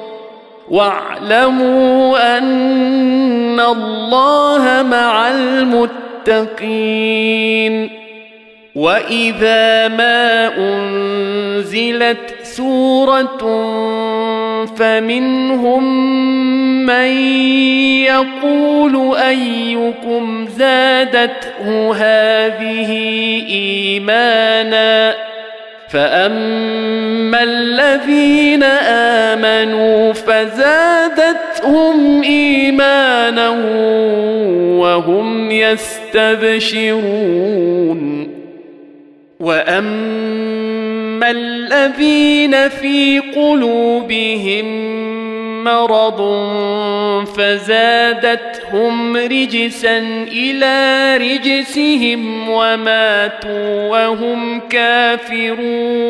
واعلموا 0.73 2.39
أن 2.39 3.61
الله 3.61 4.83
مع 4.83 5.31
المتقين. 5.31 6.93
وإذا 8.75 9.89
ما 9.89 10.57
أنزلت 10.59 12.35
سورة 12.43 13.39
فمنهم 14.77 15.85
من 16.87 17.11
يقول 18.05 19.17
أيكم 19.17 20.47
زادته 20.59 21.95
هذه 21.95 22.91
إيمانا 23.49 25.32
فاما 25.93 27.43
الذين 27.43 28.63
امنوا 29.33 30.13
فزادتهم 30.13 32.23
ايمانا 32.23 33.49
وهم 34.79 35.51
يستبشرون 35.51 37.03
واما 39.41 41.31
الذين 41.31 42.69
في 42.69 43.19
قلوبهم 43.19 44.93
مرض 45.65 46.21
فزادتهم 47.37 49.17
رجسا 49.17 49.99
إلى 50.33 51.17
رجسهم 51.17 52.49
وماتوا 52.49 53.89
وهم 53.89 54.61
كافرون. 54.71 56.03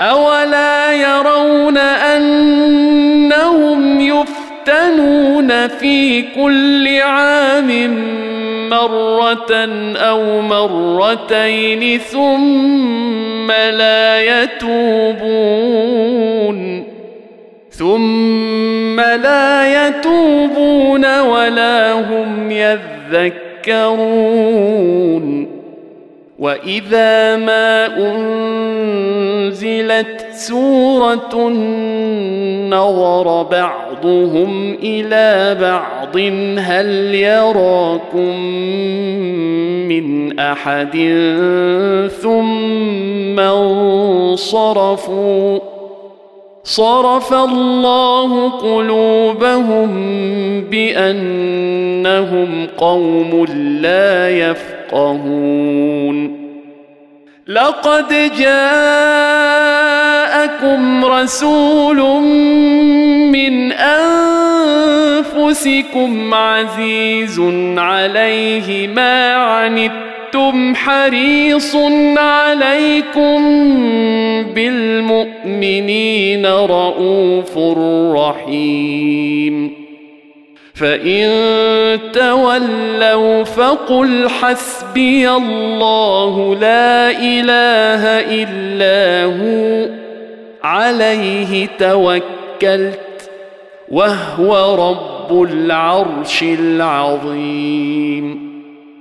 أولا 0.00 0.92
يرون 0.92 1.78
أنهم 1.78 3.40
يفتنون 4.00 5.68
في 5.68 6.22
كل 6.22 6.88
عام 6.98 7.98
مرة 8.70 9.52
أو 9.96 10.40
مرتين 10.40 11.98
ثم 11.98 13.50
لا 13.50 14.20
يتوبون. 14.42 15.48
ثم 17.78 19.00
لا 19.00 19.88
يتوبون 19.88 21.20
ولا 21.20 21.92
هم 21.92 22.50
يذكرون. 22.50 24.18
وإذا 26.38 27.36
ما 27.36 27.86
أنزلت 29.46 30.26
سورة 30.32 31.48
نظر 32.68 33.42
بعضهم 33.42 34.74
إلى 34.82 35.56
بعض 35.60 36.16
هل 36.58 37.14
يراكم 37.14 38.40
من 39.88 40.38
أحد؟ 40.38 40.96
ثم 42.22 43.40
انصرفوا. 43.40 44.98
صرف 46.68 47.32
الله 47.32 48.50
قلوبهم 48.50 49.90
بأنهم 50.70 52.66
قوم 52.76 53.46
لا 53.80 54.30
يفقهون. 54.30 56.38
لقد 57.46 58.32
جاءكم 58.38 58.54
رسول 61.04 62.22
من 63.32 63.72
أنفسكم 65.32 66.34
عزيز 66.34 67.40
عليه 67.76 68.88
ما 68.88 69.34
عنتم 69.34 70.07
حريص 70.74 71.76
عليكم 72.16 73.38
بالمؤمنين 74.54 76.46
رءوف 76.46 77.58
رحيم. 78.16 79.72
فإن 80.74 81.28
تولوا 82.12 83.44
فقل 83.44 84.28
حسبي 84.28 85.30
الله 85.30 86.56
لا 86.60 87.10
إله 87.10 88.02
إلا 88.42 89.24
هو 89.24 89.88
عليه 90.62 91.68
توكلت 91.78 93.30
وهو 93.88 94.74
رب 94.88 95.42
العرش 95.42 96.42
العظيم. 96.42 98.47